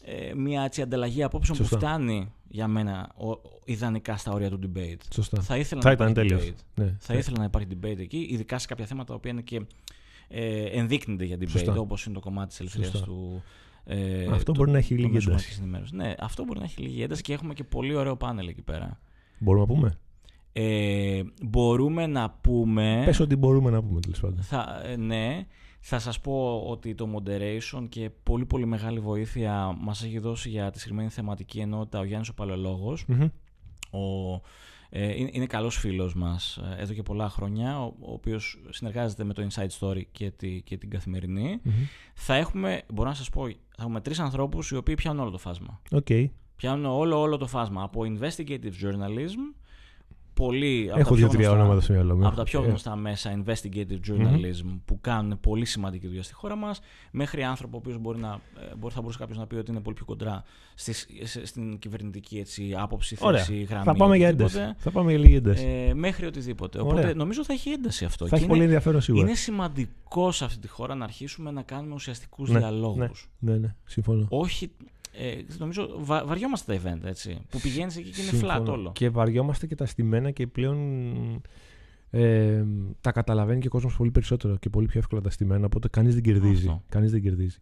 [0.04, 5.00] ε, μια έτσι, ανταλλαγή απόψεων που φτάνει για μένα ο, ιδανικά στα όρια του debate.
[5.12, 5.40] Σωστά.
[5.40, 6.82] Θα ήθελα θα να ήταν υπάρχει debate.
[6.84, 6.96] Ναι.
[6.98, 9.66] Θα ήθελα να υπάρχει debate εκεί, ειδικά σε κάποια θέματα που είναι και
[10.28, 13.42] ε, ενδείκνυνται για debate, όπως είναι το κομμάτι της ελευθερίας του
[13.84, 15.62] ε, αυτό μπορεί να έχει λίγη ένταση.
[15.92, 19.00] Ναι, αυτό μπορεί να έχει λίγη ένταση και έχουμε και πολύ ωραίο πάνελ εκεί πέρα.
[19.38, 19.98] Μπορούμε να πούμε;
[20.52, 23.02] Ε, μπορούμε να πούμε.
[23.04, 24.42] Πες ότι μπορούμε να πούμε τέλος πάντων.
[24.42, 25.46] Θα, ε, ναι.
[25.86, 30.70] Θα σας πω ότι το moderation και πολύ πολύ μεγάλη βοήθεια μας έχει δώσει για
[30.70, 33.06] τη συγκεκριμένη θεματική ενότητα ο Γιάννης ο παλαιολογος
[33.90, 34.40] Ο ε,
[35.32, 39.46] είναι καλός φίλος μας ε, εδώ και πολλά χρόνια, ο, ο οποίος συνεργάζεται με το
[39.50, 41.60] Inside Story και, τη, και την καθημερινη
[42.14, 45.38] Θα έχουμε, μπορώ να σας πω, θα έχουμε τρεις ανθρώπους οι οποίοι πιάνουν όλο το
[45.38, 45.80] φάσμα.
[45.90, 46.26] Okay.
[46.56, 49.54] Πιάνουν όλο, όλο το φάσμα, από investigative journalism
[50.34, 50.90] πολύ.
[50.96, 52.26] Έχω δύο-τρία ονόματα στο μυαλό μου.
[52.26, 52.66] Από τα πιο ε.
[52.66, 57.80] γνωστά μέσα investigative journalism που κάνουν πολύ σημαντική δουλειά στη χώρα μας, μέχρι άνθρωπο ο
[57.82, 60.44] οποίος μπορεί να, ε, μπορεί, θα μπορούσε κάποιος να πει ότι είναι πολύ πιο κοντρά
[60.74, 61.06] στις,
[61.42, 63.84] στην κυβερνητική έτσι, άποψη, θέση, γραμμή.
[63.84, 64.74] Θα πάμε για ένταση.
[64.76, 65.66] Θα πάμε για λίγη ένταση.
[65.66, 66.80] Ε, μέχρι οτιδήποτε.
[66.80, 66.92] Ωραία.
[66.92, 68.26] Οπότε νομίζω θα έχει ένταση αυτό.
[68.26, 69.24] Θα έχει πολύ ενδιαφέρον σίγουρα.
[69.24, 73.30] Είναι σημαντικό σε αυτή τη χώρα να αρχίσουμε να κάνουμε ουσιαστικούς ναι, διαλόγους.
[73.38, 74.26] Ναι, ναι, ναι, συμφωνώ.
[74.28, 74.70] Όχι
[75.18, 77.38] ε, νομίζω βα, βαριόμαστε τα event έτσι.
[77.50, 78.92] Που πηγαίνεις εκεί και είναι flat όλο.
[78.92, 80.78] Και βαριόμαστε και τα στημένα και πλέον
[82.10, 82.64] ε,
[83.00, 85.64] τα καταλαβαίνει και ο κόσμος πολύ περισσότερο και πολύ πιο εύκολα τα στημένα.
[85.64, 86.80] Οπότε κανείς δεν κερδίζει.
[86.88, 87.58] Κανείς δεν κερδίζει.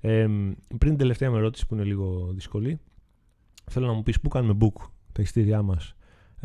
[0.00, 0.26] Ε,
[0.68, 2.80] πριν την τελευταία με ερώτηση που είναι λίγο δύσκολη,
[3.70, 5.94] θέλω να μου πεις πού κάνουμε book τα ειστήριά μας;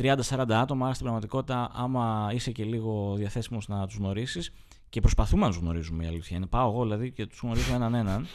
[0.01, 4.53] 30-40 άτομα, άρα στην πραγματικότητα άμα είσαι και λίγο διαθέσιμος να τους γνωρίσεις
[4.93, 7.93] και προσπαθούμε να τους γνωρίζουμε η αλήθεια είναι, πάω εγώ δηλαδή και τους γνωρίζω έναν
[7.93, 8.27] έναν,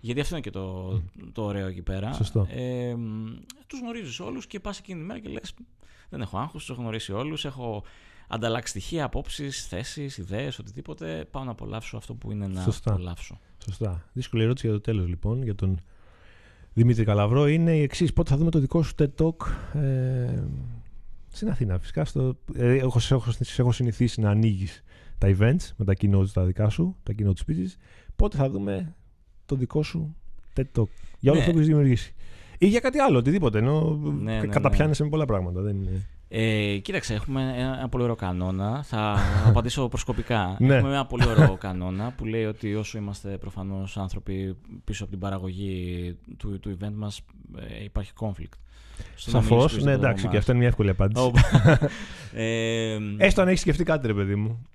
[0.00, 0.92] γιατί αυτό είναι και το,
[1.32, 2.12] το ωραίο εκεί πέρα.
[2.12, 2.46] Σωστό.
[2.50, 3.26] Ε, μ,
[3.66, 5.54] τους γνωρίζεις όλους και πας εκείνη τη μέρα και λες
[6.08, 7.84] δεν έχω άγχος, τους έχω γνωρίσει όλους, έχω
[8.28, 11.28] ανταλλάξει στοιχεία, απόψεις, θέσεις, ιδέες, οτιδήποτε.
[11.30, 12.92] Πάω να απολαύσω αυτό που είναι να Σωστά.
[12.92, 13.40] απολαύσω.
[13.64, 14.04] Σωστά.
[14.12, 15.80] Δύσκολη ερώτηση για το τέλος λοιπόν, για τον
[16.72, 17.48] Δημήτρη Καλαβρό.
[17.48, 18.12] Είναι η εξής.
[18.12, 19.46] Πότε θα δούμε το δικό σου TED Talk
[19.80, 20.42] ε,
[21.28, 22.04] στην Αθήνα, φυσικά.
[22.04, 24.82] Στο, ε, έχω, σε έχω, σε έχω συνηθίσει να ανοίγεις
[25.18, 27.74] τα events με τα keynotes τα δικά σου, τα keynote speeches.
[28.16, 28.94] Πότε θα δούμε
[29.46, 30.16] το δικό σου
[30.56, 30.86] TED Talk
[31.18, 31.38] για όλο Ναι.
[31.38, 32.14] αυτό που έχεις δημιουργήσει.
[32.58, 33.58] Ή για κάτι άλλο, οτιδήποτε.
[33.58, 35.60] Ενώ Ναι, ναι, καταπιάνεσαι με πολλά πράγματα.
[35.60, 36.06] Δεν είναι...
[36.28, 38.82] Ε, κοίταξε, έχουμε ένα, ένα πολύ ωραίο κανόνα.
[38.82, 40.56] Θα απαντήσω προσκοπικά.
[40.60, 40.74] Ναι.
[40.74, 45.20] Έχουμε ένα πολύ ωραίο κανόνα που λέει ότι όσο είμαστε προφανώς άνθρωποι πίσω από την
[45.20, 47.20] παραγωγή του, του event μας,
[47.78, 48.58] ε, υπάρχει conflict.
[49.14, 49.56] Στο να Σαφώς.
[49.58, 50.32] μιλήσεις Ναι, πίσω από εντάξει, εμάς.
[50.32, 51.24] και αυτό είναι μια εύκολη απάντηση.
[51.26, 51.38] Όπου-
[52.34, 54.66] ε, Έστω αν έχεις σκεφτεί κάτι, ρε παιδί μου.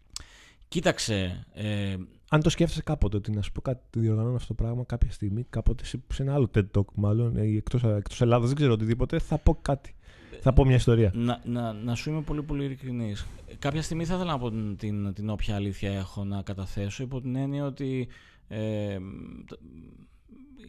[0.72, 1.96] Κοίταξε, ε,
[2.30, 5.46] Αν το σκέφτεσαι κάποτε, ότι να σου πω κάτι, διοργανώνω αυτό το πράγμα κάποια στιγμή,
[5.50, 9.20] κάποτε σε, σε ένα άλλο TED Talk, μάλλον, ή εκτός, εκτός Ελλάδας, δεν ξέρω οτιδήποτε,
[9.20, 9.96] θα πω κάτι.
[10.42, 11.12] Θα πω μια ιστορία.
[11.16, 13.26] να, να, να σου είμαι πολύ πολύ ειλικρινής.
[13.60, 17.22] Κάποια στιγμή θα ήθελα να πω την, την, την όποια αλήθεια έχω να καταθέσω υπό
[17.22, 18.08] την έννοια ότι
[18.48, 18.98] ε,
[19.46, 19.60] τ-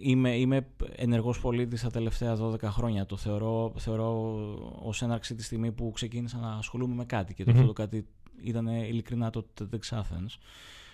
[0.03, 3.07] είμαι, είμαι ενεργός πολίτης τα τελευταία 12 χρόνια.
[3.07, 4.35] Το θεωρώ, θεωρώ
[4.83, 7.57] ως έναρξη τη στιγμή που ξεκίνησα να ασχολούμαι με κάτι και το Μμμ.
[7.59, 8.07] αυτό το κάτι
[8.43, 10.37] ήταν ειλικρινά το TEDx Athens.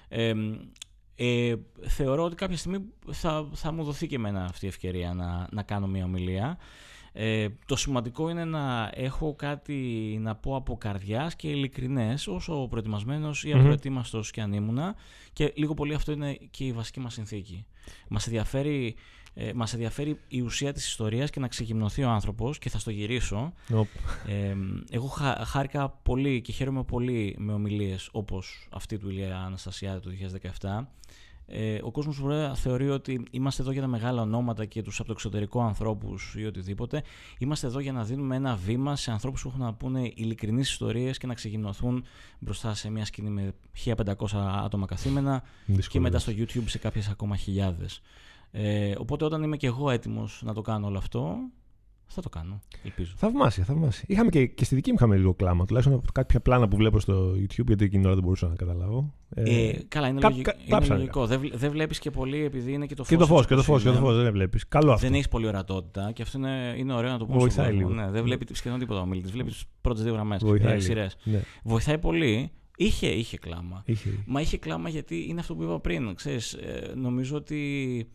[0.09, 0.33] Ε,
[1.15, 1.55] ε,
[1.87, 5.63] θεωρώ ότι κάποια στιγμή θα, θα μου δοθεί και εμένα αυτή η ευκαιρία να, να
[5.63, 6.59] κάνω μια ομιλία.
[7.13, 9.75] Ε, το σημαντικό είναι να έχω κάτι
[10.21, 13.61] να πω από καρδιάς και ειλικρινές όσο προετοιμασμένος ή Μμμ.
[13.61, 14.95] απροετοίμαστος και αν ήμουνα
[15.33, 17.67] και λίγο πολύ αυτό είναι και η βασική μας συνθήκη.
[18.09, 18.97] Μας ενδιαφέρει,
[19.41, 22.91] ε, μας ενδιαφέρει η ουσία της ιστορίας και να ξεγυμνωθεί ο άνθρωπος και θα στο
[22.91, 23.53] γυρίσω.
[23.75, 23.87] Οπ.
[24.27, 24.55] Ε,
[24.91, 30.11] εγώ χα, χάρηκα πολύ και χαίρομαι πολύ με ομιλίες όπως αυτή του Ηλία Αναστασιάδη του
[30.61, 30.87] 2017.
[31.47, 35.07] Ε, ο κόσμος βέβαια θεωρεί ότι είμαστε εδώ για τα μεγάλα ονόματα και τους από
[35.07, 37.03] το εξωτερικό ανθρώπους ή οτιδήποτε.
[37.39, 41.19] Είμαστε εδώ για να δίνουμε ένα βήμα σε ανθρώπους που έχουν να πούνε ειλικρινείς ιστορίες
[41.19, 42.05] και να ξεγυμνοθούν
[42.39, 43.53] μπροστά σε μια σκηνή με
[43.85, 44.15] 1500
[44.65, 46.03] άτομα καθήμενα και Δύσκολο.
[46.03, 48.03] μετά στο YouTube σε κάποιες ακόμα χιλιάδες.
[48.51, 51.37] Ε, οπότε όταν είμαι και εγώ έτοιμος να το κάνω όλο αυτό,
[52.11, 53.13] θα το κάνω, ελπίζω.
[53.17, 54.05] Θαυμάσια, θαυμάσια.
[54.09, 55.65] Είχαμε και, και στη δική μου είχαμε λίγο κλάμα.
[55.65, 58.55] Τουλάχιστον από κάποια πλάνα που βλέπω στο YouTube, γιατί εκείνη την ώρα δεν μπορούσα να
[58.55, 59.15] καταλάβω.
[59.35, 61.27] Ε, καλά, είναι, κα- λογικ- κα- είναι κλάψα λογικό.
[61.27, 63.11] Δεν, βλέ- δεν βλέπεις και πολύ επειδή είναι και το φω.
[63.11, 64.17] και το φως, και το φως, και το φως.
[64.23, 64.69] Δεν βλέπεις.
[64.69, 65.07] Καλό αυτό.
[65.07, 67.93] Δεν έχεις πολύ ορατότητα και αυτό είναι, είναι ωραίο να το πούμε Βοηθάει στον κόσμος.
[67.95, 68.05] λίγο.
[68.07, 69.31] Ναι, δεν βλέπει σχεδόν τίποτα ο μιλητή.
[69.31, 70.43] Βλέπεις τις πρώτες δύο γραμμές.
[70.45, 70.71] Βοηθάει.
[70.71, 70.83] λίγο.
[70.85, 71.17] σειρές.
[71.25, 72.51] Ναι, Βοηθάει πολύ.
[72.77, 73.83] Είχε, είχε κλάμα.
[73.87, 74.11] είχε.
[74.27, 76.15] Μα είχε κλάμα γιατί είναι αυτό που είπα πριν.
[76.15, 78.09] Ξέρεις, ε, νομίζω ότι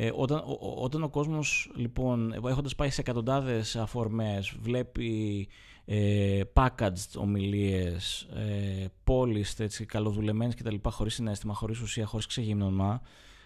[0.00, 5.48] ε, όταν, ο, ο- όταν ο κόσμος, λοιπόν, έχοντας πάει σε εκατοντάδες αφορμές, βλέπει
[5.84, 10.74] ε, packaged ομιλίες, ε, polished, έτσι, καλοδουλεμένες κτλ.
[10.90, 13.00] χωρίς συνέστημα, χωρίς ουσία, χωρίς ξεγύμνομα,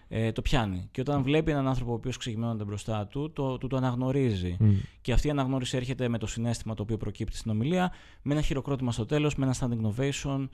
[0.09, 0.89] ε, το πιάνει.
[0.91, 4.57] Και όταν βλέπει έναν άνθρωπο ο οποίος ξεγυμνώνεται μπροστά του, το, του το αναγνωρίζει.
[4.61, 4.73] Μμ.
[5.01, 8.43] Και αυτή η αναγνώριση έρχεται με το συνέστημα το οποίο προκύπτει στην ομιλία, με ένα
[8.43, 10.49] χειροκρότημα στο τέλος, με ένα standing ovation,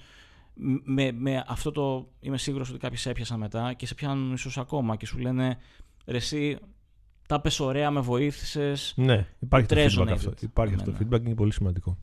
[0.85, 4.59] με, με αυτό το είμαι σίγουρος ότι κάποιοι σε έπιασαν μετά και σε πιάνουν ίσως
[4.59, 5.59] ακόμα και σου λένε
[6.09, 6.59] ρε εσύ
[7.29, 8.93] τα πες ωραία, με βοήθησες.
[8.97, 10.33] Ναι, υπάρχει το Resonated feedback αυτό.
[10.41, 11.17] Υπάρχει αυτό το εμένα.
[11.17, 11.99] feedback, είναι πολύ σημαντικό.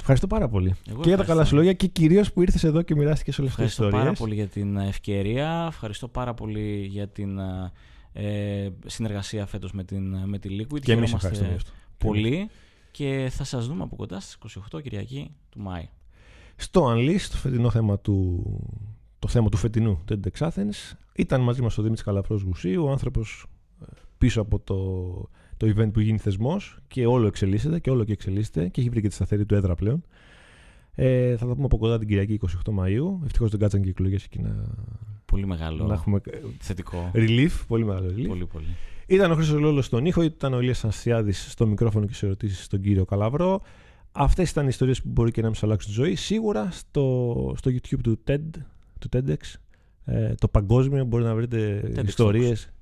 [0.00, 0.68] Ευχαριστώ πάρα πολύ.
[0.68, 1.32] Εγώ και για τα ευχαριστώ.
[1.32, 4.18] καλά σου λόγια και κυρίως που ήρθες εδώ και μοιράστηκες όλες αυτέ τις Ευχαριστώ ιστορίες.
[4.18, 7.38] πάρα πολύ για την ευκαιρία, ευχαριστώ πάρα πολύ για την
[8.12, 10.80] ε, συνεργασία φέτος με, την, με τη Liquid.
[10.80, 11.70] Και εμείς Χαιρόμαστε ευχαριστούμε γι' αυτό.
[11.98, 12.48] πολύ
[12.90, 14.36] και θα σας δούμε από κοντά στις
[14.72, 15.88] 28 Κυριακή του Μάη.
[16.56, 18.42] Στο Unleashed, το φετινό θέμα του,
[19.24, 23.46] το θέμα του φετινού TEDx Athens, ήταν μαζί μας ο Δημήτρης Καλαφρός Γουσίου, ο άνθρωπος
[23.82, 23.84] ε,
[24.18, 24.76] πίσω από το,
[25.56, 29.00] το event που γίνει θεσμός και όλο εξελίσσεται και όλο και εξελίσσεται και έχει βρει
[29.00, 30.04] και τη σταθερή του έδρα πλέον.
[30.94, 33.24] Ε, θα τα πούμε από κοντά την Κυριακή 28 Μαΐου.
[33.24, 34.64] Ευτυχώς δεν κάτσαν και οι εκλογές εκεί να,
[35.24, 36.20] Πολύ μεγάλο να έχουμε
[36.58, 37.10] θετικό.
[37.14, 38.26] relief, πολύ μεγάλο relief.
[38.28, 38.76] Πολύ πολύ.
[39.06, 42.64] Ήταν ο Χρήστος Λόλος στον ήχο, ήταν ο Ηλίας Ανστιάδης στο μικρόφωνο και σε ερωτήσεις
[42.64, 43.60] στον κύριο Καλαβρό.
[44.12, 46.14] Αυτές ήταν οι ιστορίες που μπορεί και να μην σου αλλάξουν τη ζωή.
[46.14, 48.40] Σίγουρα στο, στο YouTube του TED,
[48.98, 49.54] του TEDx,
[50.04, 52.72] ε, το παγκόσμιο μπορεί να βρείτε TEDx ιστορίες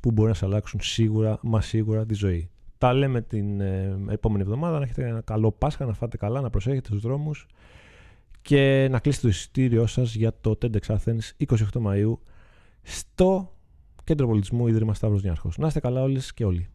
[0.00, 2.50] που μπορεί να σας αλλάξουν σίγουρα, μα σίγουρα τη ζωή.
[2.78, 4.78] Τα λέμε την ε, επόμενη εβδομάδα.
[4.78, 7.46] Να έχετε ένα καλό Πάσχα, να φάτε καλά, να προσέχετε στους δρόμους
[8.42, 12.12] και να κλείσετε το εισιτήριό σας για το TEDx Athens 28 Μαΐου
[12.82, 13.52] στο
[14.04, 15.58] Κέντρο Πολιτισμού Ίδρυμα Σταύρος Νιάρχος.
[15.58, 16.68] Να είστε καλά όλες και όλοι.